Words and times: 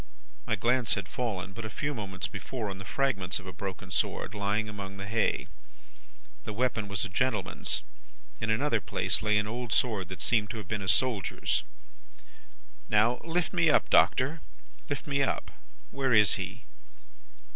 "My 0.47 0.55
glance 0.55 0.95
had 0.95 1.07
fallen, 1.07 1.53
but 1.53 1.63
a 1.63 1.69
few 1.69 1.93
moments 1.93 2.27
before, 2.27 2.71
on 2.71 2.79
the 2.79 2.85
fragments 2.85 3.37
of 3.37 3.45
a 3.45 3.53
broken 3.53 3.91
sword, 3.91 4.33
lying 4.33 4.67
among 4.67 4.97
the 4.97 5.05
hay. 5.05 5.47
That 6.43 6.53
weapon 6.53 6.87
was 6.87 7.05
a 7.05 7.09
gentleman's. 7.09 7.83
In 8.39 8.49
another 8.49 8.81
place, 8.81 9.21
lay 9.21 9.37
an 9.37 9.45
old 9.45 9.71
sword 9.71 10.07
that 10.07 10.19
seemed 10.23 10.49
to 10.49 10.57
have 10.57 10.67
been 10.67 10.81
a 10.81 10.89
soldier's. 10.89 11.61
"'Now, 12.89 13.19
lift 13.23 13.53
me 13.53 13.69
up, 13.69 13.91
Doctor; 13.91 14.41
lift 14.89 15.05
me 15.05 15.21
up. 15.21 15.51
Where 15.91 16.13
is 16.13 16.33
he? 16.33 16.63